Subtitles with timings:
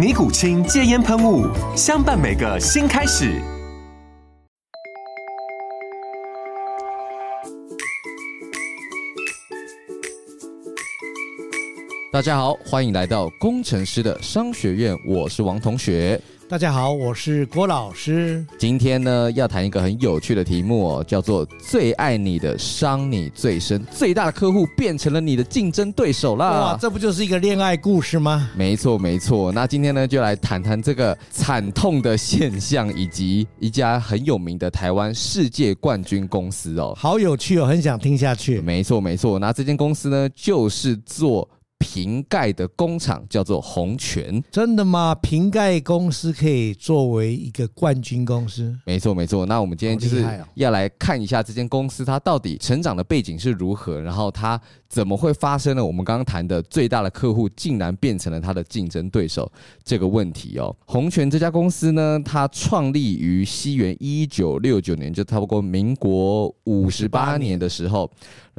[0.00, 1.46] 尼古清戒烟喷雾，
[1.76, 3.38] 相伴每个新开始。
[12.10, 16.18] 大家好，欢迎来到工程师的商学院，我是王同学。
[16.50, 18.44] 大家好，我是郭老师。
[18.58, 26.50] 今天呢，要谈一个很有趣的题目哦，叫做“最爱你的伤你最深”，最大的客户变成了你的竞争对手啦！
[26.50, 28.50] 哇，这不就是一个恋爱故事吗？
[28.56, 29.52] 没错，没错。
[29.52, 36.92] 那今天呢，就来谈谈这个惨痛的现象，以及一家很有名的台湾世界冠军公司哦。
[36.98, 38.60] 好有趣哦，很想听下去。
[38.60, 39.38] 没错，没错。
[39.38, 41.48] 那这间公司呢，就是做。
[41.80, 45.14] 瓶盖的工厂叫做红泉，真的吗？
[45.16, 48.72] 瓶盖公司可以作为一个冠军公司？
[48.84, 49.46] 没错，没错。
[49.46, 59.50] 那我们今天就是要来看一下这间公司它到底成长的背景是如何，然后它怎么会发生了我们刚刚谈的最大的客户竟然变成了它的竞争对手
[59.82, 60.74] 这个问题哦。
[60.84, 68.08] 红泉这家公司呢，它创立于西元一九六九年，就差不多民国五十八年的时候。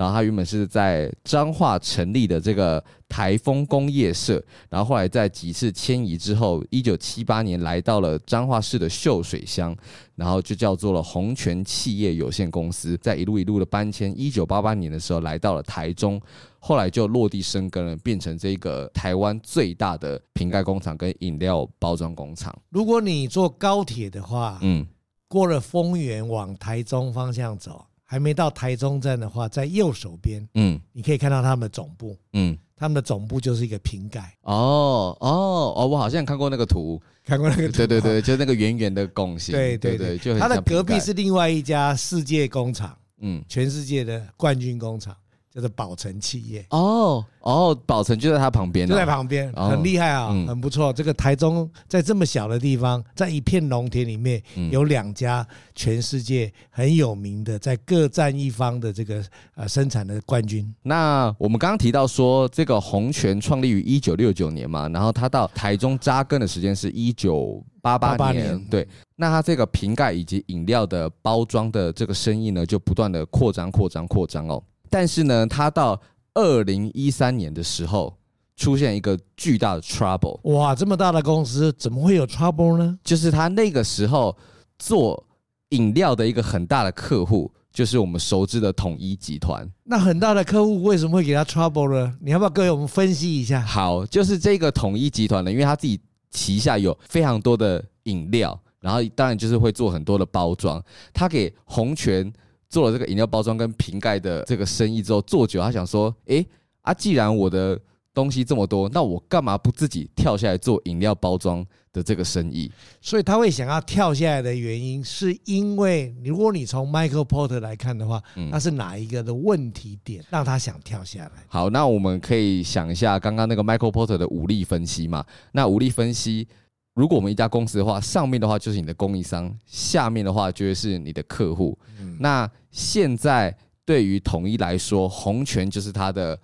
[0.02, 9.78] 然后他原本是在彰化成立的这个台风工业社，然后后来在几次迁移之后，一九七八年来到了彰化市的秀水乡，
[10.16, 16.20] 然后就叫做了洪泉企业有限公司，在一路一路的搬迁，一九八八年的时候来到了台中，
[16.58, 22.52] 后来就落地生根了，变成这个台湾最大的瓶盖工厂跟饮料包装工厂。
[22.72, 24.84] 如果你坐高铁的话，嗯，
[25.28, 27.86] 过了丰原往台中方向走。
[28.12, 34.38] 还没到台中站的话，在右手边，嗯，你可以看到他们的总部，嗯，他们的总部就是一个瓶盖。
[34.42, 45.16] 哦哦哦，我好像看过那个图，看过那个图，对对对，就是那个圆圆的拱形，对对对，就它的隔壁是另外一家世界工厂，嗯，全世界的冠军工厂。
[45.54, 50.94] 叫做宝成企业哦哦，宝成就在他旁边，就在旁边，很厉害啊，很不错。
[50.94, 54.42] 这个台中在这么小的地方，在一片农田里面，
[54.72, 55.46] 有两家
[55.76, 59.24] 全世界很有名的，在各占一方的这个
[59.56, 60.74] 呃生产的冠军。
[60.84, 68.58] 那我们刚刚提到说，这个红泉创立于一九六九年嘛，然后他到台中扎根的时间是一九八八年。
[68.70, 74.64] 对，那它这个瓶盖以及饮料的包装的这个生意呢，就不断的扩张、扩张、扩张哦。
[74.92, 76.00] 但是呢，他到
[76.34, 78.14] 二零一三年的时候，
[78.58, 80.40] 出现一个巨大的 trouble。
[80.52, 83.00] 哇，这么大的公司怎么会有 trouble 呢？
[83.02, 84.38] 就是他那个时候
[84.78, 85.26] 做
[85.70, 89.66] 饮料的一个很大的客户，就是我们熟知的统一集团。
[89.86, 92.14] 那很大的客户为什么会给他 trouble 呢？
[92.20, 93.62] 你要不要给我们分析一下？
[93.62, 95.98] 好，就是这个统一集团呢，因为他自己
[96.30, 102.32] 旗下有非常多的饮料，然后当然就是会做很多的包装，他给红泉。
[102.72, 106.44] 做了这个饮料包装跟瓶盖的这个生意之后，做久，他想说：“诶，
[106.82, 107.78] 啊，既然我的
[108.14, 112.72] 东西这么多，那我干嘛不自己跳下来做饮料包装的这个生意？”
[113.02, 121.44] 所以他会想要跳下来的原因，是因为如果你从 Michael Porter 来看的话，那是哪一个的问题点让他想跳下来？
[121.48, 125.26] 好，那我们可以想一下刚刚那个 Michael Porter 的武力分析嘛？
[125.52, 126.48] 那武力分析。
[126.94, 131.76] 如果我们一家公司的话，上面的话就是你的供应商，下面的话就会是你的客户。
[132.22, 136.40] 嗯、那现在对于统一来说，红泉就是它的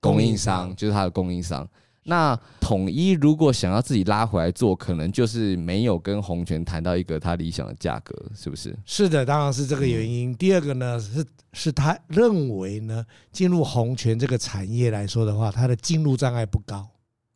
[0.00, 1.66] 供应商，就是它的供应商。
[2.02, 8.76] 那统一如果想要自己拉回来做，可能就是没有跟红泉谈到一个他理想的价格，是不是？
[8.86, 10.30] 是的，当然是这个原因。
[10.30, 16.88] 嗯、第二个呢，是是他认为呢，进入红泉这个产业来说的话，他的进入障碍不高。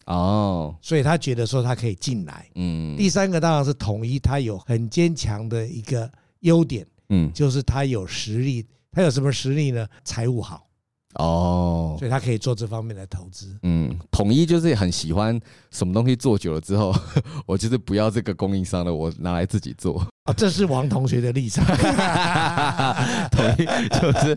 [0.06, 2.48] 哦，所以他觉得说他可以进来。
[2.54, 6.10] 嗯，第三个当然是统一，他有很坚强的一个
[6.40, 8.66] 优点，嗯，就是他有实力。
[8.92, 9.86] 他有什么实力呢？
[10.04, 10.68] 财务好。
[11.14, 13.56] 哦，所以他可以做这方面的投资。
[13.62, 15.40] 嗯，统一就是很喜欢
[15.70, 16.94] 什么东西做久了之后，
[17.46, 20.04] 我就是不要这个供应商了，我拿来自己做。
[20.24, 21.62] 啊，这是王同学的立场。
[23.30, 23.66] 同意，
[24.00, 24.34] 就是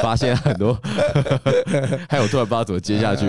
[0.00, 0.80] 发现很多，
[2.08, 3.26] 还有突然不知道怎么接下去，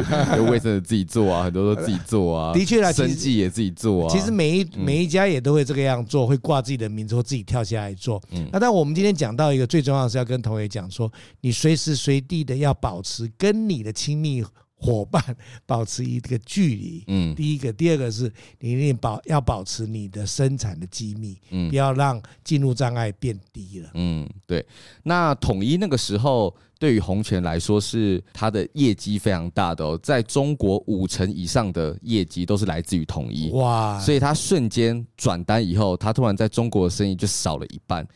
[0.48, 2.54] 卫生纸自己做啊，很多都自己做啊。
[2.57, 4.13] 的确啦，生计也自己做啊。
[4.15, 8.21] 其实每一每一家也都会这个样做，会挂自己的名字，或自己跳下来做。
[8.30, 11.12] 嗯，那但我们今天讲到一个最重要的是要跟同学讲说，
[11.42, 14.45] 你随时随地的要保持跟你的亲密。
[14.79, 15.21] 伙伴
[15.65, 24.63] 保持一个距离，嗯，第一个，第二个是你一定保要保持你的生产的机密，嗯，不要让进入障碍变低了，嗯，对。
[25.01, 38.07] 那统一那个时候对于红泉来说是他的业绩非常大的哦，在中国五成以上的业绩都是来自于统一，哇，所以他瞬间转单以后，他突然在中国的生意就少了一半。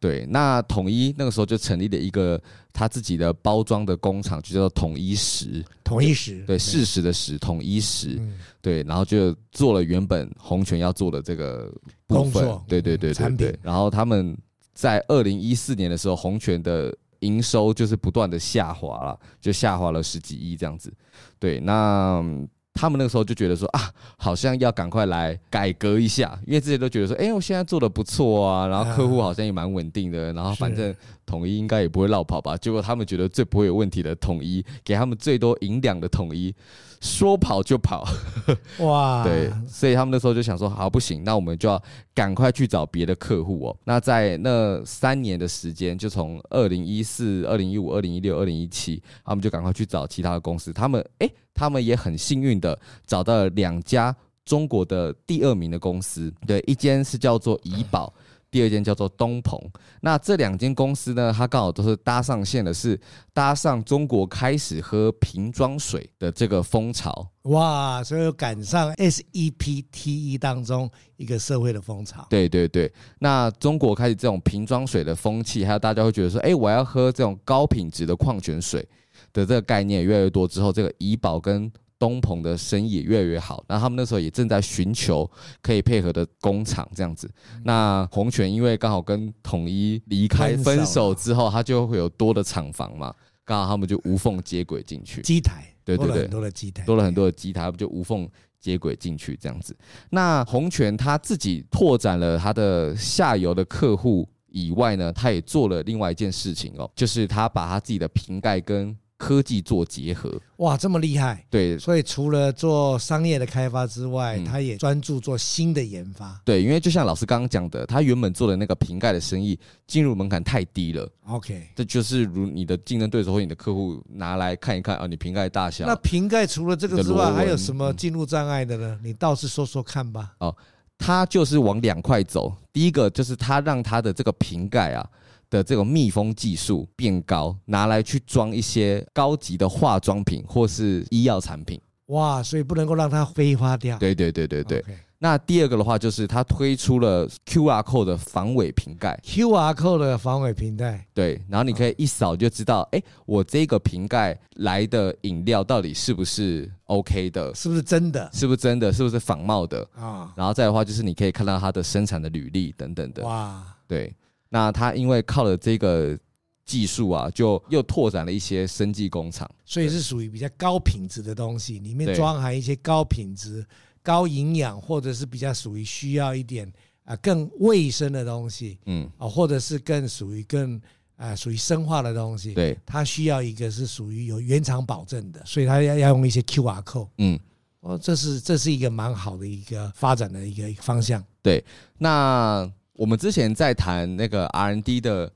[0.00, 2.40] 对，那统一那个时候就成立了一个
[2.72, 5.62] 他自己的包装的工厂，就叫做统一食。
[5.84, 8.18] 统一食，对，事实的石，统一食。
[8.62, 11.70] 对，然后就做了原本红泉要做的这个
[12.06, 12.42] 部分。
[12.66, 13.58] 对对对对对。
[13.62, 14.34] 然后他们
[14.72, 20.90] 在二零一四年的时候，红泉的营收就是不断的下滑了，就下滑了十几亿这样子。
[21.38, 22.24] 对，那。
[22.72, 30.94] 他们那个时候就觉得说啊，好像要赶快来改革一下，因为之前都觉得说，哎，我现在做的不错啊，然后客户好像也蛮稳定的，然后反正
[31.26, 32.56] 统一应该也不会落跑吧。
[32.56, 36.54] 结果他们觉得最不会有问题的统一，给他们最多银两的统一，
[37.00, 38.06] 说跑就跑，
[38.86, 39.24] 哇！
[39.24, 41.82] 对，所以他们那时候就想说，好，不行，那我们就要
[42.14, 43.76] 赶快去找别的客户哦。
[43.84, 50.72] 那在那三年的时间，就从二零一四、二零一五、二零一六、二零一七，他们就赶快去找其他的公司。
[50.72, 51.30] 他们哎。
[51.54, 54.14] 他们也很幸运的找到了两家
[54.44, 58.12] 中国的第二名的公司，对，一间是叫做怡宝，
[58.50, 59.60] 第二间叫做东鹏。
[60.00, 62.98] 那这两间公司呢，它刚好都是搭上线的，是
[63.32, 67.30] 搭上中国开始喝瓶装水的这个风潮。
[67.42, 72.26] 哇，所以赶上 SEPTE 当中一个社会的风潮。
[72.28, 78.84] 对对对，那中国开始这种瓶装水的风气，还有大家会觉得说，哎，我要喝这种高品质的矿泉水。
[79.32, 83.62] 的这个概念越来越多之后，这个怡宝跟东鹏的生意也越来越好。
[83.68, 85.30] 然后他们那时候也正在寻求
[85.60, 87.30] 可以配合的工厂这样子。
[87.64, 95.20] 那红泉因为刚好跟统一离开分手之后，他就会有多的厂房嘛，刚好他们就无缝接轨进去。
[95.20, 98.26] 机台，对对对，多了机台，多了很多的机台，他们就无缝
[98.58, 99.76] 接轨进去这样子。
[100.08, 111.44] 那洪泉他自己拓展了他的下游的客户以外呢，他也做了另外一件事情哦，就是他把他自己的瓶盖跟科技做结合，哇，这么厉害！
[111.50, 116.40] 对，所以除了做商业的开发之外，嗯、他也专注做新的研发。
[116.42, 121.06] 对，因为就像老师刚刚讲的，他原本做的那个瓶盖的生意进入门槛太低了。
[121.26, 125.84] OK，这就是如你的竞争对手或你的客户拿来看一看啊，你瓶盖大小。
[125.84, 128.98] 那瓶盖除了这个之外，还有什么进入障碍的呢？
[129.04, 130.32] 你倒是说说看吧。
[130.38, 130.56] 哦，
[130.96, 135.06] 他就是往两块走，第一个就是他让他的这个瓶盖啊。
[135.50, 141.78] 的这种密封技术变高，拿来去装一些高级的化妆品或是医药产品。
[142.06, 143.98] 哇，所以不能够让它挥发掉。
[143.98, 144.80] 对对对对对。
[144.80, 144.94] Okay.
[145.22, 149.20] 那第二个的话，就是它推出了 QR code 的防伪瓶盖。
[149.22, 151.06] QR code 的防伪瓶盖。
[151.12, 157.54] 对，然后你可以一扫就知道，哎，我这个瓶盖来的饮料到底是不是 OK 的？
[157.54, 158.30] 是不是真的？
[158.32, 158.90] 是不是真的？
[158.90, 159.86] 是不是仿冒的？
[159.94, 160.32] 啊。
[160.34, 163.22] 然后再的话，就是你可以看到它的生产的履历等等的。
[163.24, 163.62] 哇。
[163.86, 164.12] 对。
[164.50, 166.18] 那他因为靠了这个
[166.64, 173.64] 技术啊，就又拓展了一些生技工厂，所以是属于比较高品质的东西，里面装含一些高品质、
[174.02, 176.70] 高营养，或者是比较属于需要一点
[177.04, 179.08] 啊更卫生的东西，嗯。
[179.18, 180.80] 啊，或者是更属于更
[181.16, 187.38] 啊属于生化的东西，对，它需要一个是属于有原厂保证的，所以它要要用一些 QR code，嗯，
[187.80, 191.64] 哦，这是这是一个蛮好的一个发展的一个方向，对，
[191.98, 192.70] 那。
[193.00, 195.32] 我们之前在谈那个 R&D 的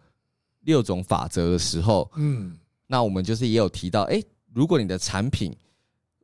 [0.64, 2.54] 六种法则的时候，嗯，
[2.86, 5.56] 那我们就是也有提到，哎，如果你的产品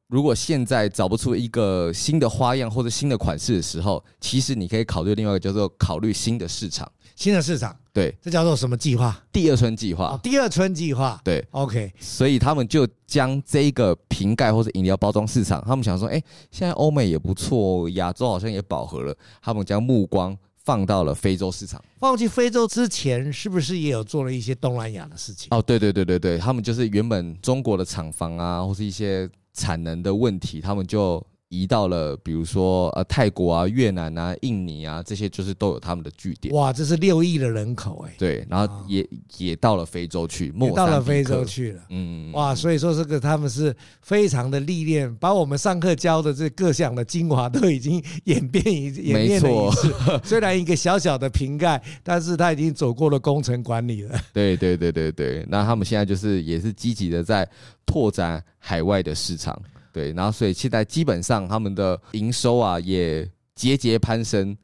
[0.07, 9.19] 如果现在找不出一个新的花样或者新的款式的时候，其实你可以考虑另外一个叫做考虑新的市场，新的市场，对，这叫做什么计划？
[9.33, 10.09] 第二春计划。
[10.09, 11.91] 哦，第二春计划，对，OK。
[11.99, 20.37] 所以他们就将这个瓶盖或者饮料包装市场，他们想说，哎，现在欧美也不错，亚洲好像也饱和了，他们将目光。
[20.65, 25.49] 放到了非洲市场，放去非洲之前，是不是也有做了一些东南亚的事情？
[25.51, 36.55] 哦，对对对对对，他们就是原本中国的厂房啊，或是一些产能的问题，他们就移到了，比如说呃泰国啊、越南啊、印尼啊这些，就是都有他们的据点。
[36.55, 38.15] 哇，这是六亿的人口哎。
[38.17, 41.83] 对，然后也、哦、也到了非洲去，也到了非洲去了。
[41.91, 49.93] 嗯，哇，所以说这个他们是非常的历练，把我们上课教的这各项的精华都已经演变一 演变了一次。
[50.23, 54.17] 虽然一个小小的瓶盖，但是他已经走过了工程管理了。
[54.33, 57.49] 对对对对对，那他们现在就是也是积极的在
[57.85, 59.61] 拓展海外的市场。
[59.93, 64.57] 对，然后所以现在基本上他们的营收啊也节节攀升。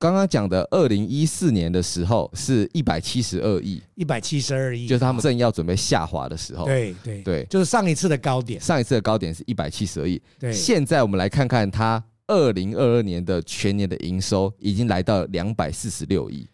[0.00, 6.64] 刚刚讲的二零一四年的时候是一百七十二亿，一百七十二亿，就是他们正要准备下滑的时候。
[6.66, 10.22] 对对对，就是上一次的高点，上一次的高点是一百七十二亿。
[10.38, 16.46] 对，现在我们来看看它二零二二年的全年的营收已经来到两百四十六亿。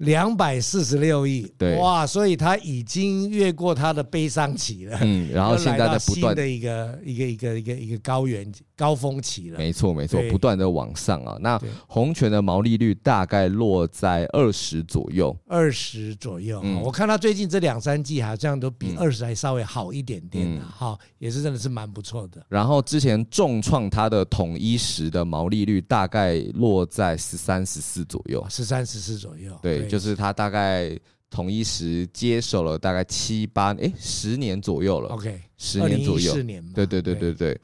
[0.00, 11.36] 两百四十六亿，对，哇，所以他已经越过他的悲伤期了，嗯，然后现在在不断的一个一个一个一个一个高原高峰期了，没错没错，不断的往上啊。
[11.38, 16.62] 那红全的毛利率大概落在二十左右，二十左右。
[16.64, 22.42] 嗯，我看他最近这两三季好像都比二十还稍微好一点点的，哈，也是真的是蛮不错的。
[22.48, 29.86] 然后之前重创它的统一时的毛利率大概落在十三十四左右，十三十四左右，对。
[29.88, 36.32] 就是他大概统一时接手了大概七八哎十年左右了，OK，十年左右，
[36.74, 37.34] 对对对对。
[37.34, 37.60] 对，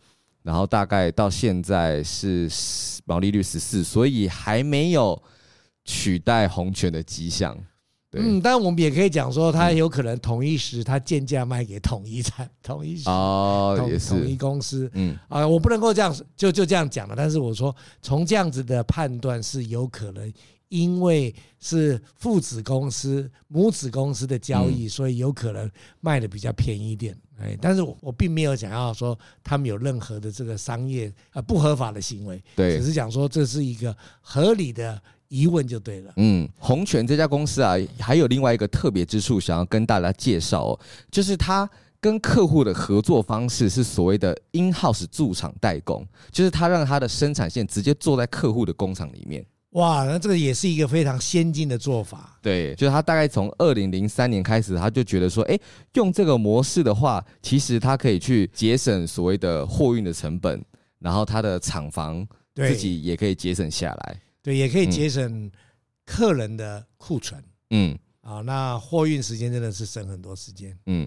[0.47, 2.49] 然后大概到现在是
[3.05, 5.21] 毛利率十四，所以还没有
[5.85, 7.59] 取代红泉的迹象。
[8.13, 20.33] 嗯，但我们也可以讲说，他有可能统一时他贱价卖给统一产， 统一时哦也是统一公司，嗯啊，我不能够这样就就这样讲了，但是我说从这样子的判断是有可能。
[20.69, 27.17] 因为是父子公司、母子公司的交易，所以有可能卖的比较便宜一点。
[27.39, 36.13] 哎，但是我我并没有想要说他们有任何的这个商业呃不合法的行为，对，只是讲说这是一个合理的疑问就对了。
[36.17, 41.69] 嗯，红泉这家公司啊，还有另外一个特别之处想要跟大家介绍哦，就是他
[42.01, 49.45] 跟客户的合作方式是所谓的 in-house 驻厂代工，就是他让他的生产线直接坐在客户的工厂里面。
[49.77, 52.39] 哇，那这个也是一个非常先进的做法。
[52.41, 55.59] 对，就是他大概从二零零三年开始，他就觉得说，哎，
[55.95, 60.65] 用这个模式的话，其实他可以去节省所谓的货运的成本，
[60.99, 64.21] 然后他的厂房自己也可以节省下来。
[64.43, 65.51] 对，也可以节省
[66.07, 67.43] 客人的库存。
[67.69, 70.75] 嗯，啊，那货运时间真的是省很多时间。
[70.87, 71.07] 嗯。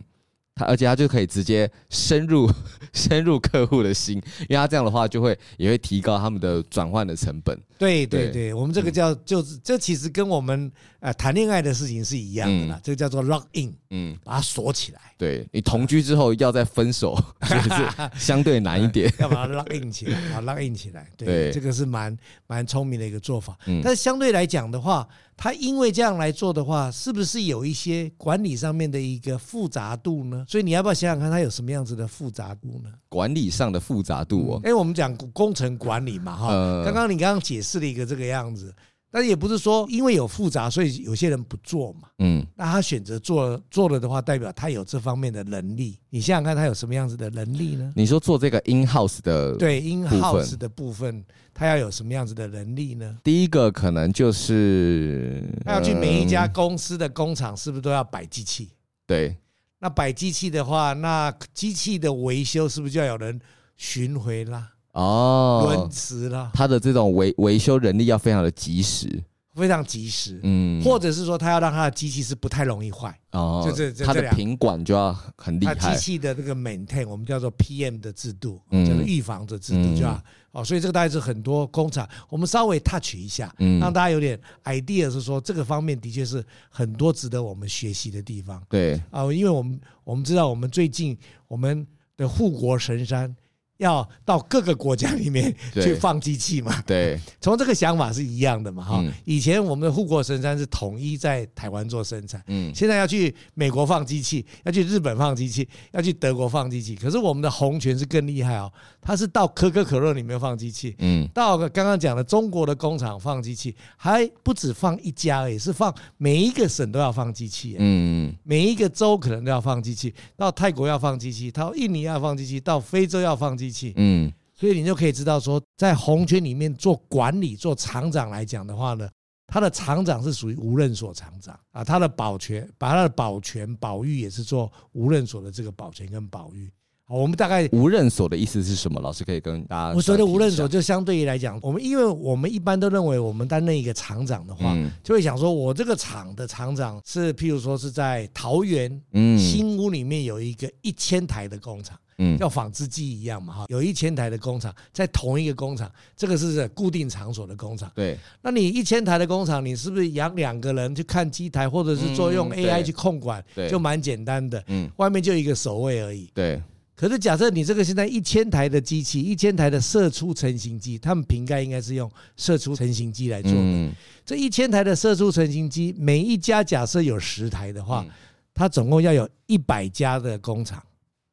[0.59, 2.51] 他而且他就可以直接深入
[2.91, 7.57] 深入客户的心，因为他这样的话就会也会提高他们的转换的成本。
[7.77, 14.99] 对对对，我们这个叫就是这其实跟我们呃谈恋爱的事情是一样的啦，这个叫做 lock in，嗯，把它锁起来。
[15.17, 21.07] 对，你同居之后要再分手， 就是相对难一点， 要把它 lock in 起来，啊 lock in 起来。
[21.15, 22.15] 对，这个是蛮
[22.47, 23.57] 蛮聪明的一个做法。
[23.81, 25.07] 但是相对来讲的话，
[25.41, 30.43] 他因为这样来做的话，是不是有一些管理上面的一个复杂度呢？
[30.49, 32.89] 所以你要不要想想看，他有什么样子的复杂度呢？
[33.07, 38.75] 管理上的复杂度哦，因为我们讲工程管理嘛，哈，刚刚你刚刚解释了一个这个样子。
[39.11, 42.09] 但也不是说因为有复杂，所以有些人不做嘛。
[42.19, 45.97] 嗯，那他选择做做了的话，代表他有这方面的能力。
[46.09, 47.91] 你想想看，他有什么样子的能力呢？
[47.95, 51.23] 你说做这个 in house 的对 in house 的部分，
[51.53, 53.17] 他要有什么样子的能力呢？
[53.23, 58.69] 第一个可能就是他要去每一家公司的工厂，是不是都要摆机器？
[59.07, 59.35] 对，
[59.79, 63.39] 那摆机器的话，那机器的维修是不是就要有人
[63.75, 64.73] 巡回啦？
[64.93, 91.15] 哦，轮迟了，他的这种维维修人力要非常的及时，非常及时，嗯，或者是说他要让他的机器是不太容易坏，哦，就是他的品管就要很厉害，他机器的这个 maintain 我们叫做 PM 的制度，叫做预防的制度，就要哦，所以这个大概是很多工厂，我们稍微 touch 一下，嗯，让大家有点 idea 是说这个方面的确是很多值得我们学习的地方，对，啊，因为我们我们知道我们最近
[91.47, 91.85] 我们
[92.17, 93.35] 的护国神山。
[93.79, 96.81] 要到各个国家里面 去放机器嘛？
[96.85, 98.83] 对， 从这个想法是一样的嘛？
[98.83, 106.93] 哈，以前我们的护国神山是统一在台湾做生产，嗯，现在要去美国放机器，要去日本放机器，要去德国放机器。
[106.93, 108.69] 可是我们的红泉是更厉害哦，
[109.01, 123.68] 它是到可口可乐里面放机器，嗯，到刚刚讲的中国的工厂放机器，还不止放一家而已，是放每一个省都要放机器，嗯，每一个州可能都要放机器，到泰国要放机器，到印尼要放机器，到非洲要放机器。
[123.95, 129.09] 嗯，所以你就可以知道说，在红圈里面做管理、做厂长来讲的话呢，
[129.47, 136.71] 他的厂长是属于无任所厂长啊，他的保全、把他的保全、保育也是做无任所的这个保全跟保育
[137.09, 139.01] 我们大概无任所的意思是什么？
[139.01, 139.95] 老师可以跟大家。
[139.95, 149.01] 我说的无任所，就相对于来讲，我们因为我们一般都认为，我们担任一个厂长的话，就会想说，我这个厂的厂长是，譬如说是在桃园
[149.39, 151.97] 新屋里面有一个一千台的工厂。
[152.21, 157.89] 嗯，像纺织机一样嘛，哈，有一千台的工厂在同一个工厂，这个是固定场所的工厂。
[157.95, 164.61] 对，那你一千台的工厂，你是不是养两个人去看机台，或者是说用 AI 去控管，就蛮简单的。
[164.67, 166.29] 嗯，外面就一个守卫而已。
[166.33, 166.61] 对。
[166.99, 173.89] 可是假设你这个现在一千台的机器，一千台的射出成型机，他们瓶盖应该是用射出成型机来做的。
[174.25, 178.05] 这一千台的射出成型机，每一家假设有十台的话，
[178.53, 180.83] 它总共要有一百家的工厂。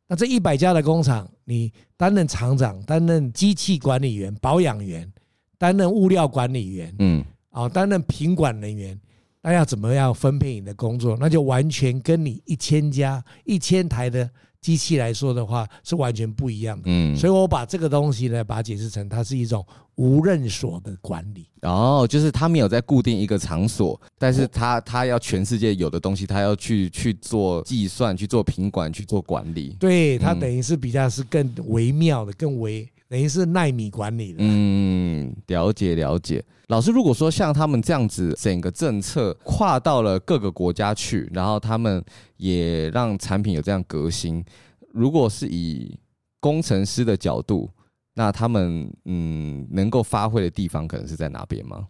[0.06, 5.12] 那这一百家的工厂，你担任厂长、担任机器管理员、保养员、
[5.58, 8.96] 担任物料管理员，嗯，啊，担任品管人员，
[9.42, 11.16] 那要怎么样分配你的工作？
[11.18, 14.30] 那就完全跟你一千家、一千台的。
[14.66, 21.46] 机器来说的话是完全不一样的，嗯，所以我把这个东西呢，把它解释成它是一种无任所的管理。
[21.62, 29.76] 哦，就是他没有在固定一个场所，但是他他要全世界有的东西，他要去去做计算，去做品管，去做管理。
[29.78, 34.38] 对，它等于是比较是更微妙的，更微等于是奈米管理的。
[34.40, 36.44] 嗯，了解了解。
[36.68, 42.04] 老师，如果说像他们这样子，整个政策跨到了各个国家去，然后他们
[42.36, 44.44] 也让产品有这样革新。
[44.92, 45.96] 如果是以
[46.40, 47.70] 工程师的角度，
[48.14, 51.86] 那他们嗯能够发挥的地方可能是在哪边吗？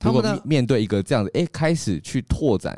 [0.00, 2.76] 如果面对一个这样子，哎，开始去拓展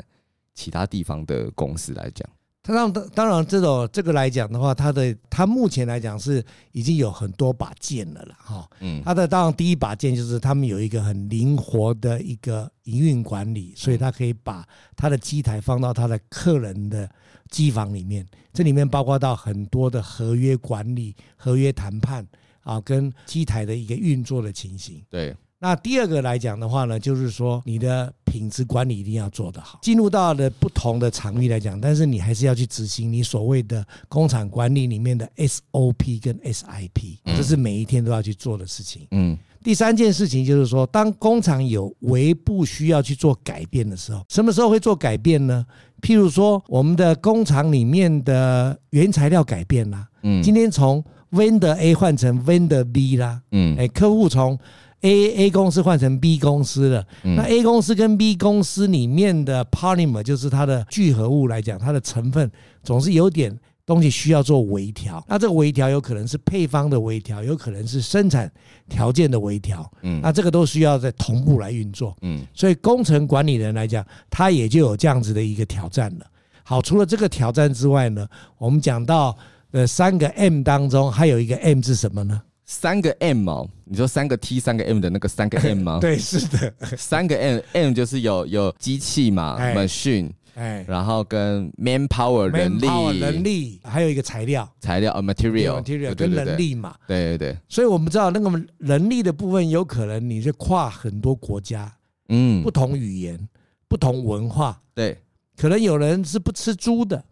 [0.53, 2.29] 其他地方的公司来讲。
[2.61, 8.69] 他当当当然，这种这个来讲的话，他的他目前来讲是已经有很多把剑了了哈。
[8.79, 17.09] 嗯，他的当然第一把剑就是他们有一个很灵活的一个营运管理，所以他可以把他的机台放到他的客人的
[17.49, 22.27] 机房里面，这里面包括到很多的合约管理、合约谈判
[22.61, 25.01] 啊，跟机台的一个运作的情形。
[25.09, 25.35] 对。
[25.61, 29.77] 那第二个来讲的话呢，就是说你的品质管理一定要做得好。
[29.81, 39.05] 进入到了不同的场域来讲，但是你还是要去执行你所谓的工厂管理里面的 SOP 跟 SIP，这是每一天都要去做的事情。
[39.11, 39.37] 嗯。
[39.61, 45.65] 第三件事情就是说，当工厂有微不需要去做改变的时候，什么时候会做改变呢？
[46.01, 54.57] 譬如说，我们的工厂里面的原材料改变啦，嗯，今天从 Vendor A 换成 Vendor B 啦，嗯，哎，客户从
[55.01, 62.51] A A 公司换成 B 公司了，那 A 公司跟 B 公司里面的 polymer 就是它的聚合物来讲，它的成分
[62.83, 65.23] 总是有点东西需要做微调。
[65.27, 68.51] 那这个微调有可能是配方的微调，有可能是生产
[68.89, 69.89] 条件的微调。
[70.01, 72.15] 嗯，那这个都需要在同步来运作。
[72.21, 76.25] 嗯，所以工程管理人来讲，他也就有这样子的一个挑战了。
[76.63, 79.35] 好，除了这个挑战之外呢，我们讲到
[79.71, 82.41] 呃三个 M 当中，还有一个 M 是什么呢？
[82.71, 85.97] 三个 M 哦，你说三个 T 三个 M 的那个三个 M 吗？
[85.99, 97.57] 对，是的，三个 M，M 就是有有机器嘛，machine，哎，然后跟 manpower 人力，人力，还有一个材料，材料啊，material，material 跟人力嘛，对对对。
[97.67, 101.91] 所以我们知道那个人力的部分，有可能你是跨很多国家，
[102.27, 103.49] 嗯，不同语言，
[103.87, 105.17] 不同文化，对，
[105.57, 107.23] 可能有人是不吃猪的。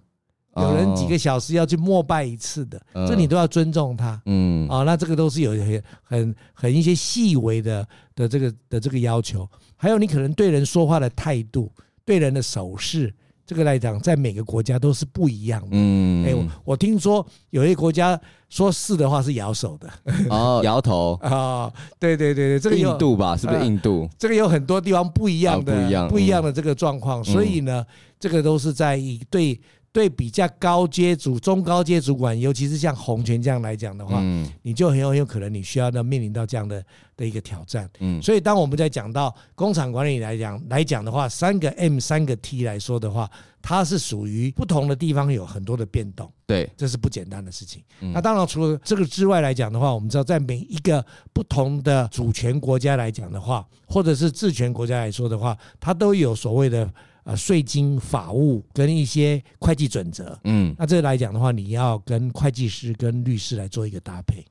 [0.59, 4.19] 有人几个小时要去膜拜一次的，这你都要尊重他。
[4.25, 9.47] 嗯，啊，那这个都是有很很很一些细微的的这个的这个要求。
[9.75, 11.71] 还有你可能对人说话的态度，
[12.03, 13.13] 对人的手势，
[13.45, 15.67] 这个来讲，在每个国家都是不一样的。
[15.71, 16.33] 嗯，哎，
[16.65, 19.87] 我听说有一个国家说是的话是摇手的。
[20.29, 21.13] 哦， 摇头。
[21.21, 23.37] 啊，对对对对，这个印度吧？
[23.37, 24.09] 是不是印度？
[24.17, 27.23] 这个有很多地方不一样的，不一样不一样的这个状况。
[27.23, 27.85] 所以呢，
[28.19, 29.59] 这个都是在以对。
[29.97, 43.27] 对比较高阶主、中高阶主管，尤其是像洪泉这样来讲的话，嗯，你就很有有可能你需要要面临到这样的的一个挑战，嗯，所以当我们在讲到工厂管理来讲来讲的话，三个 M 三个 T 来说的话，
[43.59, 47.81] 它是属于不同的地方有很多的变动，对，这是不简单的事情。
[48.13, 56.87] 那当然除了这个之外来讲的话，我们知道在每一个不同的主权国家来讲的话，或者是治权国家来说的话，它都有所谓的。
[57.27, 64.45] 啊，税金、法务跟一些会计准则，嗯，那这来讲的话，你要跟会计师、跟律师来做一个搭配。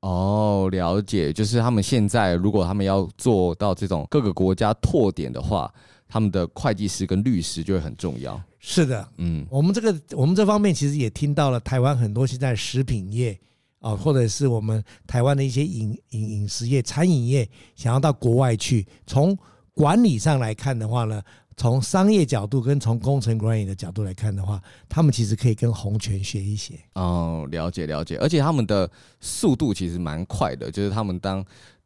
[0.00, 5.70] 哦，了解，就是他们现在如果他们要做到这种各个国家拓点的话，
[6.08, 8.42] 他们的会计师跟律师就会很重要。
[8.58, 13.38] 是的，嗯，我们这个我们这方面其实也听到了台湾很多现在食品业
[13.80, 19.36] 啊，或者是我们台湾的一些饮饮饮食业、餐饮业，想要到国外去从。
[19.76, 21.20] 管理上来看的话呢，
[21.56, 26.78] 从商业角度跟从工程管理的角度来看的话，他们其实可以跟红泉学一些。
[26.94, 28.90] 哦，了解了解，而且他们的
[29.20, 31.44] 速度其实蛮快的，就是他们当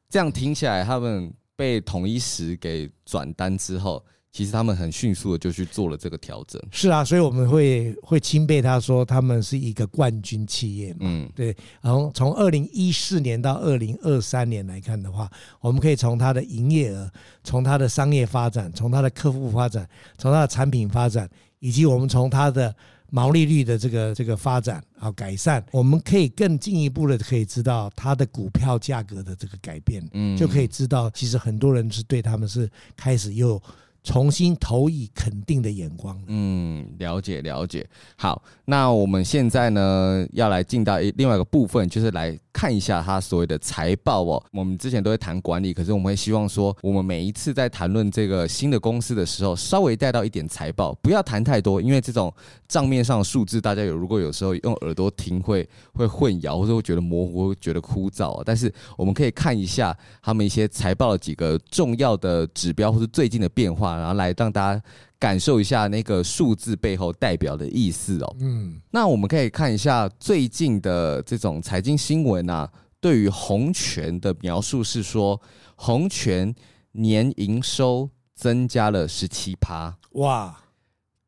[0.08, 4.04] 这样听起来，他们被统一时给转单之后。
[4.30, 6.62] 其实他们很迅速的就去做了这个调整。
[6.70, 10.98] 是啊，所以我们会会钦佩他说他们是一个冠军企业嘛。
[11.00, 11.56] 嗯，对。
[11.80, 15.28] 然后从二零一四年到二零二三年来看的话，
[15.60, 17.10] 我们可以从它的营业额、
[17.42, 19.88] 从它的商业发展、从它的客户发展、
[20.18, 22.72] 从它的产品发展，以及我们从它的
[23.10, 30.06] 毛利率的这个这个发展啊改善，我们可以更进一步的可以知道它的股票价格的这个改变。
[30.12, 33.60] 嗯，就可以知道其实很多人是对他们是开始又。
[34.08, 36.18] 重新投以肯定的眼光。
[36.28, 37.86] 嗯，了解了解。
[38.16, 44.42] 好，那我们现在呢，要来进到另外一个部分，就是来看一下他所谓的财报哦。
[44.50, 52.32] 我们之前都会谈管理，可是我们会希望说，我们每一次在谈论这个新的公司的时候，稍微带到一点财报，不要谈太多，因为这种
[52.66, 58.42] 账面上的数字，大家有如果有时候用耳朵听会会混淆，或者会觉得模糊，会觉得枯燥。
[58.42, 63.97] 但是我们可以看一下他们一些财报的几个重要的指标，或是最近的变化。
[63.98, 64.82] 然后来让大家
[65.18, 68.36] 感受一下那个数字背后代表的意思哦。
[68.40, 75.40] 嗯，那我们可以看一下最近的这种财经新闻啊，对于红泉的描述是说，
[75.76, 76.54] 红泉
[76.92, 80.64] 年营收增加了十七趴，哇！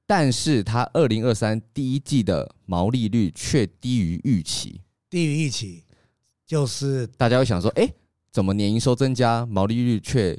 [0.07, 5.85] 但是它二零二三第一季的毛利率却低于预期，低于预期，
[6.47, 7.89] 就是大家会想说，哎，
[8.33, 10.39] 怎么年营收增加，毛利率却？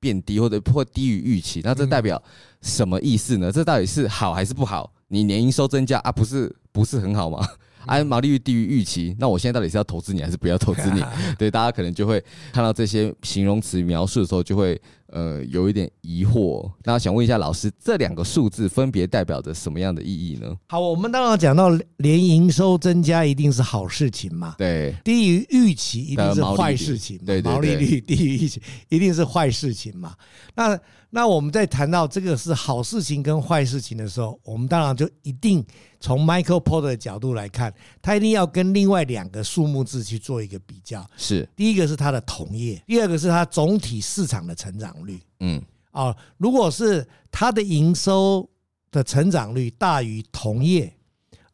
[0.00, 2.20] 变低或者或低于预期，那这代表
[2.62, 3.52] 什么意思呢？
[3.52, 4.90] 这到底是好还是不好？
[5.08, 7.46] 你年营收增加啊，不是不是很好吗？
[7.86, 11.02] 啊，毛利率低于预期，那我现在到底是要投资你还是不要投资你？
[11.38, 16.70] 对，大家可能就会看到这些形容词描述的时候，就会呃有一点疑惑。
[16.84, 20.56] 那想问一下老师，这两个数字分别代表着什么样的意义呢？
[20.68, 21.68] 好，我们当然讲到
[21.98, 24.54] 连营收增加一定是好事情嘛。
[24.58, 27.18] 对，低于预期一定是坏事情。
[27.18, 30.14] 对，毛利率低于预期一定是坏事情嘛。
[30.54, 30.78] 那
[31.12, 35.64] 那我们在谈到这个是好事情跟坏事情的时候，我们当然就一定
[35.98, 41.04] 从 Michael Porter 的角度来看，他一定要跟另外两个数目字去做一个比较。
[41.16, 45.20] 是，第一个是它的同业，第二个是它总体市场的成长率。
[45.40, 48.48] 嗯，啊，如果是它的营收
[48.90, 50.92] 的成长率大于同业，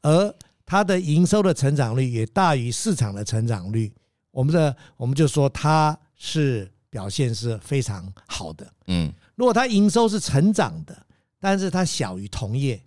[0.02, 3.92] 而它的营收的成长率也大于市场的成长率，
[4.30, 8.72] 我们的我们就说它是表现是非常好的。
[8.86, 9.12] 嗯。
[9.34, 11.06] 如果它营收是成长的，
[11.38, 12.82] 但是它小于同业，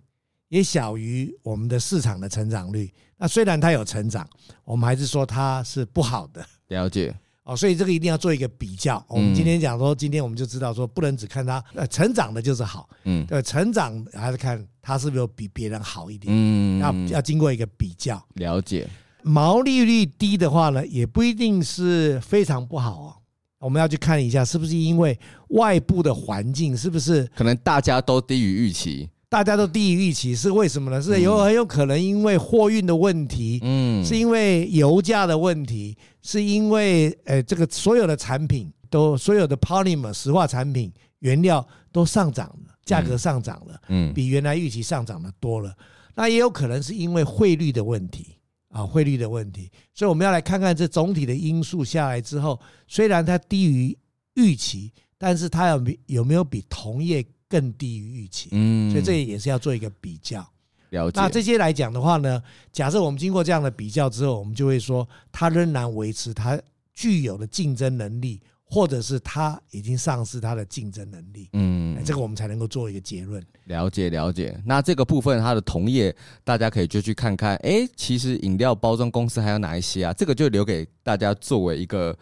[0.48, 4.28] 也小于我们的市场的成长率，那虽然它有成长，
[4.64, 6.44] 我们还是说它是不好的。
[6.66, 7.16] 了解
[7.50, 9.04] 哦，所以这个一定要做一个比较。
[9.08, 18.24] 我们今天讲说，今天我们就知道说，不能只看它呃成长的就是好，嗯，呃，成长还是看它是不是有比别人好一点，嗯，要要经过一个比较。
[18.34, 18.88] 了解，
[19.24, 23.16] 毛利率低的话呢，也不一定是非常不好哦。
[23.58, 29.08] 我们要去看一下，是不是因为外部的环境，是不是可能大家都低于预期？
[29.28, 31.00] 大家都低于预期是为什么呢？
[31.00, 45.76] 是有很有可能因为货运的问题，嗯，是因为油价的问题，是因为呃这个所有的产品都所有的 polymer 石化产品原料都上涨了，价格上涨了，嗯，比原来预期上涨的多了。
[46.14, 48.36] 那也有可能是因为汇率的问题。
[48.72, 52.56] 啊，汇率的问题，所以我们要来看看这总体的因素下来之后，
[52.86, 53.98] 虽然它低于
[54.34, 58.48] 预期，但是它有没有没有比同业更低于预期？
[58.52, 60.48] 嗯，所以这也是要做一个比较。
[60.90, 61.20] 了解。
[61.20, 66.60] 那这些来讲的话呢，假设我们经过这样的比较之后，我们就会说，它仍然维持它
[66.94, 68.40] 具有的竞争能力。
[68.72, 73.44] 或者是它已经丧失它的竞争能力，嗯，这个我们才能够做一个结论。
[73.64, 77.56] 了解了解，那这个部分它的同业，大家可以就去看看。
[77.64, 80.12] 哎，其实饮料包装公司还有哪一些啊？
[80.12, 82.16] 这个就留给大家作为一个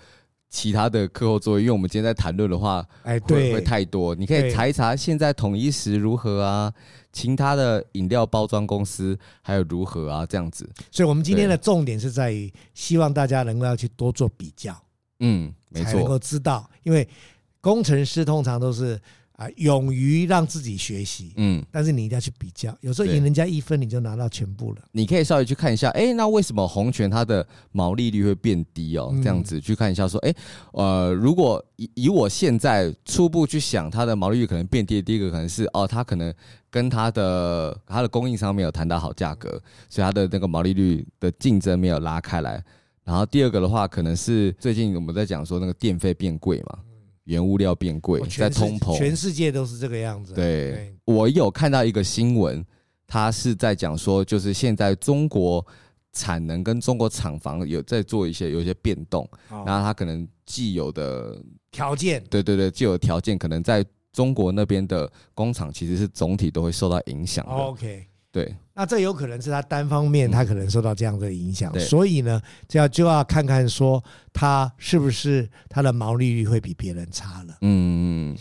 [0.50, 4.14] 其他的课后作业，因为我们今天在谈论的话，哎，会不会太多？
[4.14, 6.72] 你可以查一查现在统一时如何啊，
[7.12, 10.68] 其他的饮料包装公司还有如何啊，这样子。
[10.90, 14.74] 所以我们今天的重点是在于，希望大家能够要去多做比较。
[15.20, 17.06] 嗯，没错，才能够知道，因为
[17.60, 18.98] 工程师通常都是
[19.38, 21.32] 啊，勇于让自己学习。
[21.36, 24.82] 嗯，但是你一定要去比较，有时候赢人家一分，你就拿到全部了。
[24.90, 29.14] 你可以稍微去看一下，哎，那为什么鸿泉它的毛利率会变低哦？
[29.22, 30.34] 这样子去看一下，说，哎，
[30.72, 36.34] 呃，如果以以我现在初步去想，它的毛利率可能变低，第一个可能是哦，它可能
[36.68, 39.50] 跟它的它的供应商没有谈到好价格，
[39.88, 42.60] 所以它的那个毛利率的竞争没有拉开来。
[43.04, 46.78] 然后第二个的话，可能是最近我们在讲说那个电费变贵嘛，
[47.28, 50.32] 原物料变贵，在通膨，全世界都是这个样子。
[50.32, 52.64] 对，对我有看到一个新闻，
[53.06, 55.64] 他是在讲说，就是现在中国
[56.14, 61.38] 产能跟中国厂房有在做一些有一些变动，然后他可能既有的
[61.70, 67.52] 条件，对对对，既有条件可能在中国那边的工厂其实是总体都会受到影响的。
[67.52, 68.06] OK。
[68.30, 74.00] 对，那这有可能是他单方面，他可能受到这样的影响，嗯、所以呢，这要就要看看说
[74.32, 77.58] 他是不是他的毛利率会比别人差了。
[77.62, 78.36] 嗯。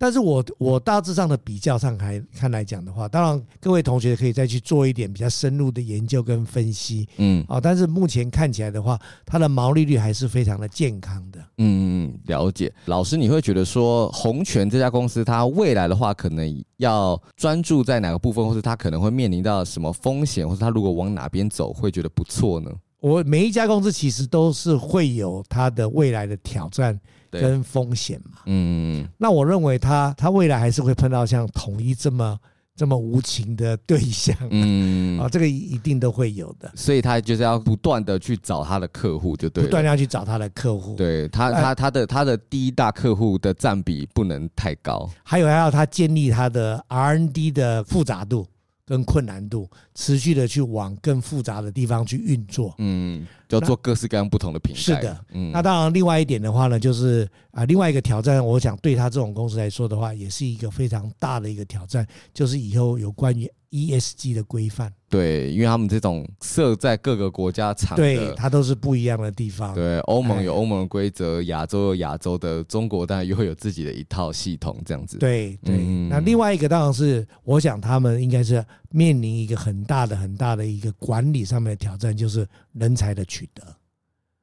[0.00, 11.38] 但是我我大致上的比较上还看来讲的话，当然各位同学可以再去做一点比较深入的研究跟分析，嗯，啊，但是目前看起来的话，它的毛利率还是非常的健康的。
[11.58, 12.72] 嗯嗯，了解。
[12.86, 22.70] 老师，你会觉得说红泉这家公司它未来的话，可能要专注在哪个部分，或是它可能会面临到什么风险，或是它如果往哪边走会觉得不错呢？
[23.00, 26.98] 我每一家公司其实都是会有它的未来的挑战。
[27.30, 32.38] 跟风险嘛，嗯，那我认为他他未来还是会碰到像统一这么
[32.74, 48.46] 这么无情的对象，嗯，啊， 这个一定都会有的，所以他就是要不断的去找他的客户，就对，不断要去找他的客户，对他他他的他的第一大客户的占比不能太高，还有还要他建立他的 R&D 的复杂度。
[48.86, 53.24] 跟困难度持续的去往更复杂的地方去运作，嗯，
[53.58, 54.80] 就做各式各样不同的品牌。
[54.80, 63.50] 是的，嗯，那当然，另外一点的话呢，就是啊，另外一个挑战，我想对他这种公司来说的话，也是一个非常大的一个挑战，就是以后有关于。
[63.72, 69.72] ESG 的规范，对，因为他们这种设在各个国家厂，对，它都是不一样的地方。
[69.72, 75.18] 对，欧盟有欧盟的规则，亚洲有亚洲的，中国当然又会有自己的一套系统，这样子。
[75.18, 75.76] 对对，
[76.08, 78.56] 那另外一个当然是，我想他们应该是
[78.90, 83.62] 面临一个很大的、很大的一个管理上面的挑战，就是人才的取得。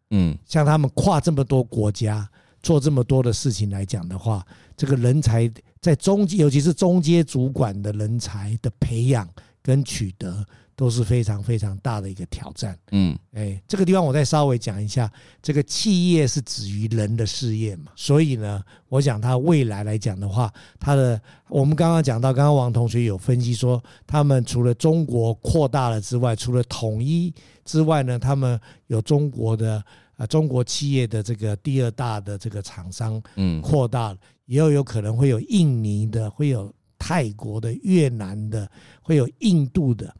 [0.09, 2.29] 嗯，像他们跨这么多国家
[2.63, 5.51] 做这么多的事情来讲的话，这个人才。
[5.79, 9.29] 在中阶，尤其是中阶主管的人才的培养
[9.61, 10.43] 跟取得，
[10.77, 12.77] 都是非常非常大的一个挑战。
[12.91, 15.11] 嗯，哎，这个地方我再稍微讲一下，
[15.41, 27.33] 这个企业是止于人的事业嘛，所以呢，我想它未来来讲的话，它的我们刚刚讲到，刚刚王同学有分析说，他们除了中国扩大了之外，除了统一
[27.65, 29.83] 之外呢，他们有中国的
[30.15, 34.17] 啊，中国企业的这个第二大的这个厂商，嗯，扩大了。
[34.45, 38.69] 也有有可能会有印尼的，会有泰国的、越南的，
[39.01, 40.15] 会有印度的，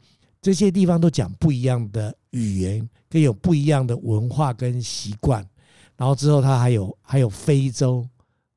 [0.48, 5.46] 这些地方都讲不一样的语言，跟有不一样的文化跟习惯。
[5.94, 8.02] 然后之后它还有还有非洲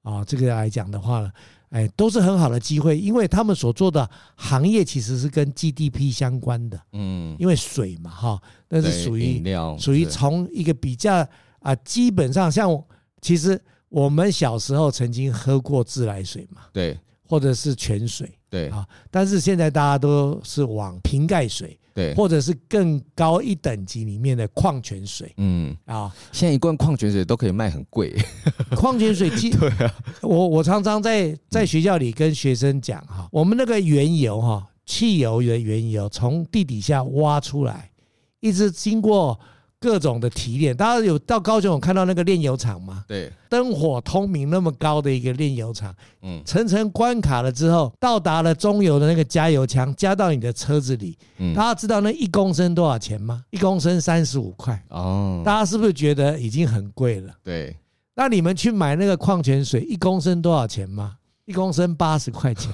[0.01, 1.30] 啊，这个来讲的话呢，
[1.71, 9.43] 哎，都是很好的机会，因为他们所做的行业其实是跟 GDP 相关的，嗯，因为水嘛，哈，那是属于
[9.77, 11.27] 属于从一个比较
[11.60, 12.82] 啊，基本上像
[13.19, 13.62] 其实。
[13.89, 16.62] 我们小时候曾经喝过自来水嘛？
[16.71, 18.88] 对，或者是泉水，对啊。
[19.10, 26.13] 但是现在大家都是往瓶盖水，对，或者是更高一等级里面的矿泉水，嗯啊。
[26.32, 28.15] 现在一罐矿泉水都可以卖很贵。
[28.75, 29.93] 矿泉水基， 对啊。
[30.21, 37.91] 我我常常在在学校里跟学生讲哈，我们那个原油哈，汽油的原油从地底下挖出来，
[38.39, 39.39] 一直经过。
[39.82, 43.04] 各种的提炼，大家有到高雄有看到那个炼油厂吗？
[43.08, 45.91] 对，灯火通明那么高的一个炼油厂，
[46.22, 53.44] 嗯，层层关卡了之后，到达了中油的那个加油枪，加到你的车子里，嗯，大家知道那一公升多少钱吗？
[53.50, 57.34] 一公升三十五块哦，大家是不是觉得已经很贵了？
[57.44, 57.76] 对，
[58.13, 61.15] 那你们去买那个矿泉水，一公升多少钱吗？
[61.46, 62.72] 一公升八十块钱，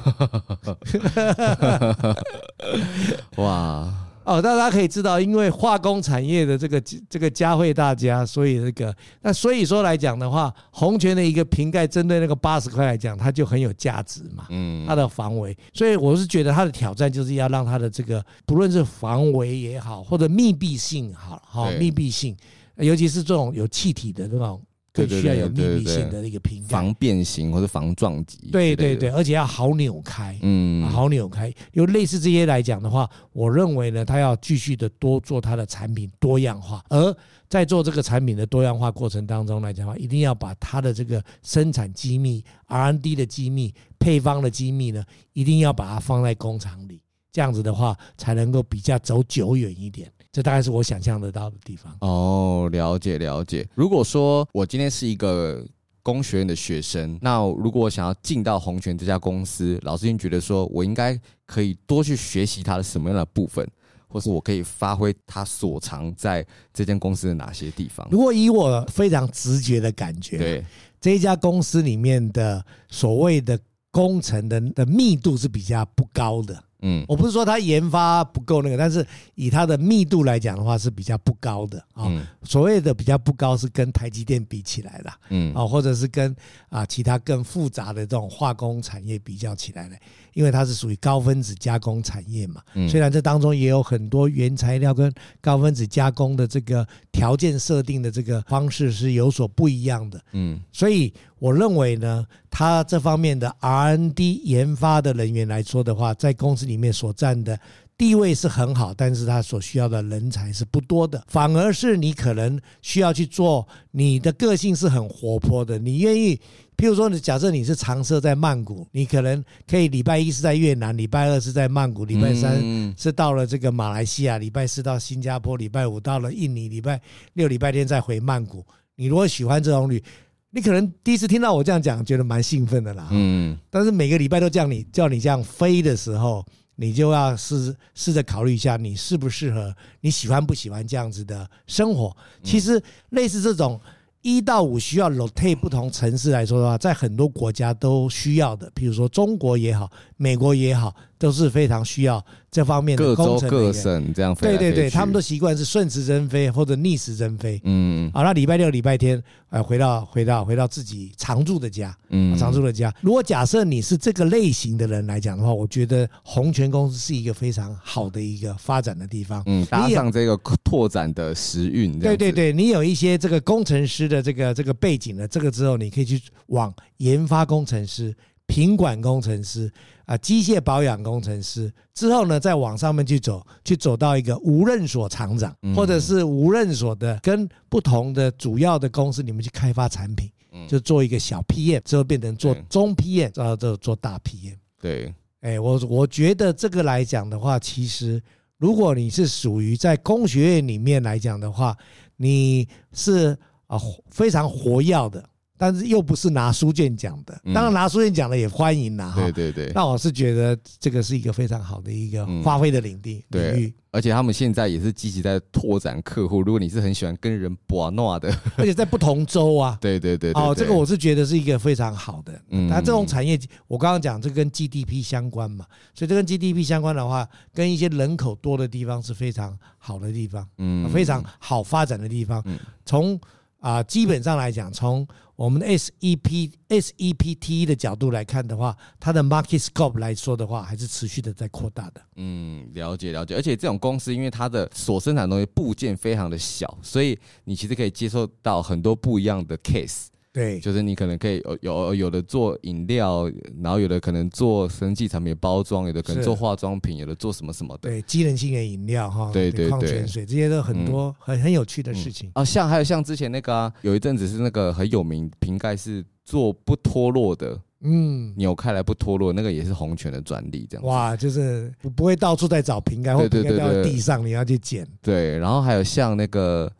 [3.37, 3.93] 哇！
[4.27, 14.45] 哦，大家可以知道，因为化工产业的这个这个嘉惠大家，所以这个那所以说来讲的话，鸿泉的一个瓶盖针对那个八十块来讲，它就很有价值嘛。
[14.49, 22.35] 嗯，它的防伪，所以我是觉得它的挑战就是要让它的这个不论是防伪也好，或者密闭性好，好密闭性，
[22.75, 24.61] 尤其是这种有气体的这种。
[25.05, 28.49] 更需要有秘密闭性的一个瓶盖，防变形或者防撞击。
[28.51, 31.53] 对对对，而且要好扭开，嗯，好扭开。
[31.73, 37.15] 有类似这些来讲的话，我认为呢，他要继续的多做他的产品多样化，而
[37.47, 47.01] 在做这个产品的多样化过程当中来讲的话，一定要把他的这个生产机密、R&D 的机密、配方的机密呢，一定要把它放在工厂里，
[47.37, 50.11] 这样子的话才能够比较走久远一点。
[50.31, 51.95] 这大概是我想象得到的地方。
[52.01, 53.63] 哦，了解了解。
[53.75, 55.63] 如果说我今天是一个
[56.01, 63.63] 工学院的学生，那如果我想要进到红泉这家公司，老师您觉得说我应该可以多去学习它的什么样的部分，
[64.07, 68.07] 或是我可以发挥它所长在这间公司的哪些地方？
[68.09, 70.65] 如果以我非常直觉的感觉，对
[70.99, 73.59] 这一家公司里面的所谓的
[73.91, 76.63] 工程的的密度是比较不高的。
[76.81, 82.11] 嗯，我不是说它研发不够那个，但是以它的密度来讲的话是比较不高的啊。
[82.43, 86.35] 所谓的比较不高是跟台积电比起来的，嗯啊，或者是跟
[86.69, 89.95] 啊其他更复杂的这种化工产业比较起来的，
[90.37, 92.61] 因为它是属于高分子加工产业嘛。
[92.87, 101.11] 虽然这当中也有很多原材料跟高分子加工的这个条件设定的这个方式是有所不一样的，嗯，所以。
[101.39, 107.55] 我认为呢，它这方面的 R&D 研发的人员来说的话，在公司里面所占的
[107.97, 111.23] 地位是很好，但是他所需要的人才是不多的。
[111.27, 116.35] 反而是你可能需要去做，你的个性是很活泼的，你愿意，
[116.77, 122.61] 譬如说，你假设你是常设在曼谷，你可能可以礼拜一是在越南，礼拜二是在曼谷，礼拜三
[122.95, 127.01] 是到了这个马来西亚，礼拜四到新加坡，礼拜五到了印尼，礼拜
[127.33, 128.63] 六、礼拜天再回曼谷。
[128.95, 130.03] 你如果喜欢这种旅，
[130.51, 133.07] 你可能第一次听到我这样讲，觉得蛮兴奋的啦。
[133.09, 136.45] 嗯，但是每个礼拜都叫你叫你这样飞的时候，
[136.77, 142.15] 你就要试试着考虑一下，你适不适合，你喜欢不喜欢这样子的生活。
[142.41, 143.77] 其实类似这种。
[144.23, 153.49] 一到五需要 rotate 不同城市来说的话，在很多国家都需要的，比如说中国也好，美国也好，都是非常需要这方面的工程。
[153.49, 154.47] 各州各省这样飞。
[154.49, 157.59] 对对对，他们都习惯是顺时针飞或者逆时针飞。
[157.63, 158.11] 嗯。
[158.13, 161.95] 好，那礼拜六、礼拜天，呃，回到回到回到自己常住的家。
[162.09, 162.37] 嗯。
[162.37, 162.93] 常住的家。
[163.01, 169.41] 如果假设你是这个类型的人来讲的话，我觉得红泉公司是一个非常好的一个发展的地方。
[169.45, 169.65] 嗯。
[169.65, 171.99] 搭上这个拓展的时运。
[171.99, 178.15] 对对对，你有一些这个工程师的这个这个背景了，这个之后你可以去往研发工程师、
[178.47, 179.71] 品管工程师
[180.05, 190.31] 啊、机械保养工程师之后呢，再往上面去走，去走到一个无任所厂长，或者是无任所的跟不同的主要的公司，你们去开发产品，
[190.67, 194.55] 就做一个小 PM，之后变成做中 PM，然后就做大 PM。
[194.81, 198.21] 对，哎，我我觉得这个来讲的话，其实
[198.57, 201.75] 如果你是属于在工学院里面来讲的话，
[202.15, 203.37] 你是。
[203.67, 203.77] 啊，
[204.09, 205.21] 非常活跃的，
[205.57, 207.39] 但是又不是拿书卷奖的。
[207.53, 209.13] 当然拿书卷奖的也欢迎啦。
[209.15, 209.71] 对对对。
[209.73, 213.73] 那我是觉得这个是一个非常好的一个发挥的领地领域。
[213.89, 216.41] 而且他们现在也是积极在拓展客户。
[216.43, 219.75] 如果你是很喜欢跟人玩闹的， 而且在不同州啊。
[219.81, 220.31] 对对对。
[220.33, 222.39] 哦，这个我是觉得是一个非常好的。
[222.49, 222.67] 嗯。
[222.69, 225.65] 那这种产业，我刚刚讲这跟 GDP 相关嘛，
[225.95, 232.43] 所以这跟 GDP 相关的话，跟一些人口多的地方是非常好的地方，嗯，非常好发展的地方。
[232.85, 233.19] 从
[233.59, 242.01] 啊，基本上来讲，从我们的 SEP SEPT 的角度来看的话，它的 market scope 来说的话，还是持续的在扩大的。
[242.15, 243.35] 嗯，了解了解。
[243.35, 250.07] 而且这种公司，因为它的所生产的东西部件非常的小，所以你其实可以接受到很多不一样的 case。
[250.37, 253.27] 对，就是你可能可以有有有的做饮料，
[253.59, 257.89] 然后有的可能做生技产品包装，有的可能做化妆品，有的做什么什么的。
[257.89, 262.29] 对，机能性的饮料哈，对对对，矿泉水这些都很多很很有趣的事情。
[262.35, 270.85] 啊，像还有像之前那个啊，有一阵子是那个很有名瓶盖是做不脱落的，嗯，扭开来不脱落，那个也是红泉的专利，这样。
[270.85, 274.87] 哇，就是不不会到处在找瓶盖，或瓶盖掉在地上你要去捡。
[275.01, 276.71] 对，然后还有像那个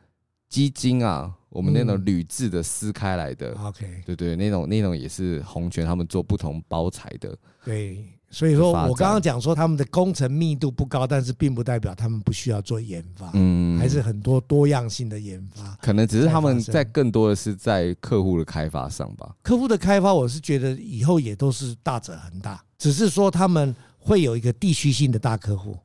[0.47, 1.33] 基金啊。
[1.49, 7.35] 我们那种铝制的撕开来的，OK，对对，那种那种也是鸿泉他们做不同包材的。
[7.63, 15.77] 对，所以说我刚刚讲说他们的工程密度不高，但是并不代表他们不需要做研发，嗯，还是很多多样性的研发。
[15.81, 19.35] 可能只是他们在更多的是在客户的开发上吧。
[19.41, 25.77] 客户的开发，我是觉得以后也都是大者恒大，只是说他们会有一个地区性的大客户。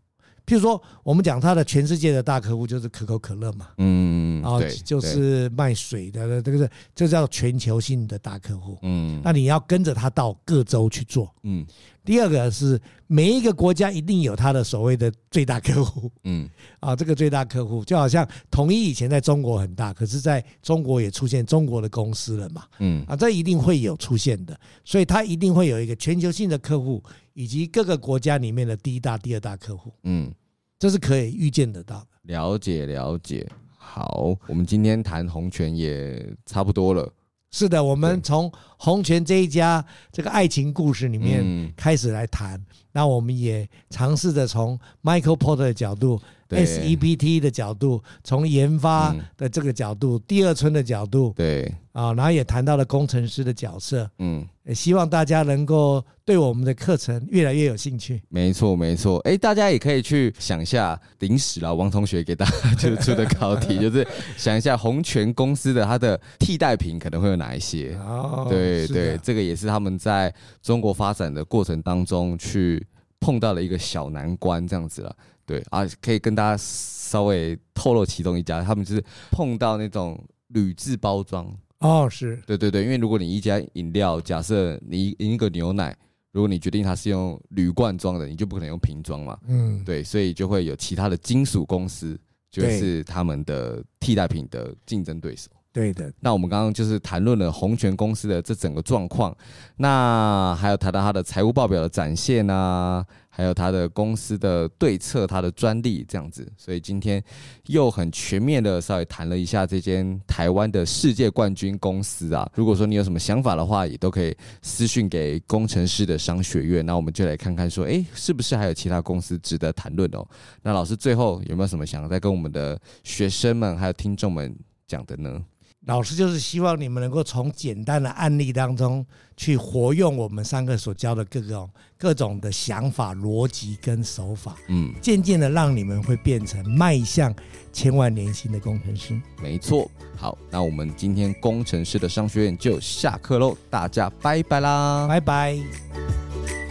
[0.45, 11.67] 譬如说，我们讲它的全世界的大客户就是可口可乐嘛，嗯，然后就是卖水的，这个是这叫全球性的大客户，嗯，那你要跟着他到各州去做，嗯。
[12.05, 16.49] 第二个是每一个国家一定有它的所谓的最大客户，嗯，
[16.81, 27.03] 啊，这个最大客户就好像统一以前在中国很大，可是在中国也出现中国的公司了嘛，嗯，啊，这一定会有出现的，所以它一定会有一个全球性的客户。
[27.35, 30.31] 以及各个国家里面的第一大、第二大客户，嗯，
[30.79, 32.07] 这是可以预见得到的。
[32.25, 33.49] 了解，了解。
[33.79, 37.11] 好，我们今天谈红泉也差不多了。
[37.53, 42.59] 是的，我们从洪泉这一家这个爱情故事里面开始来谈。
[42.93, 46.21] 那我们也尝试着从 Michael Porter 的角度
[46.59, 51.73] SEPT 的角度，从研发的这个角度，第二春的角度，对。
[51.93, 58.23] 啊，然后也谈到了工程师的角色，嗯，也希望大家能够对我们的课程越来越有兴趣。
[58.31, 67.94] 没错，没错，哎，大家也可以去想一下临时啦，王同学给大家就出的考题， 就是想一下红泉公司的它的替代品可能会有哪一些？
[67.96, 72.83] 哦，对对，这个也是他们在中国发展的过程当中去
[73.21, 75.15] 碰到了一个小难关，这样子了。
[75.47, 80.19] 对啊，可以跟大家稍微透露其中一家，他们就是碰到那种
[80.49, 81.47] 铝制包装
[81.79, 85.97] 哦，是对对对，因为如果你一家饮料，假设你一个牛奶，
[86.31, 92.19] 如果你决定它是用铝罐装的，你就不可能用瓶装嘛，嗯，对，所以就会有其他的金属公司，
[92.51, 95.51] 就是他们的替代品的竞争对手。
[95.73, 99.35] 对的，那我们刚刚就是谈论了鸿泉公司的这整个状况，
[99.77, 107.25] 那还有谈到他的财务报表的展现啊，还有他的公司的对策、他的专利这样子，所以今天
[107.68, 112.46] 又很全面的稍微谈了一下这间台湾的世界冠军公司啊。
[112.54, 120.23] 如果说你有什么想法的话，也都可以私讯给工程师的商学院，那我们就来看看说，哎，是不是还有其他公司值得谈论哦？
[120.60, 124.54] 那老师最后有没有什么想再跟我们的学生们还有听众们
[124.87, 125.42] 讲的呢？
[125.87, 129.05] 老师就是希望你们能够从简单的案例当中
[129.37, 131.69] 去活用我们上课所教的各种
[131.99, 137.35] 各种的想法、逻辑跟手法，嗯，渐渐的让你们会变成迈向
[137.73, 139.21] 千万年薪的工程师。
[139.43, 146.62] 没错，好，那我们今天工程师的商学院就下课喽，大家拜拜啦，拜拜。